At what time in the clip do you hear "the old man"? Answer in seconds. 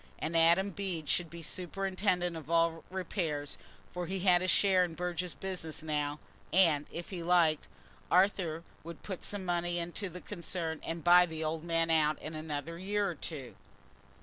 11.27-11.91